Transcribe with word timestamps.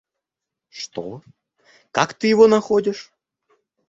Что? 0.69 1.21
Как 1.91 2.15
ты 2.15 2.25
его 2.25 2.47
находишь? 2.47 3.11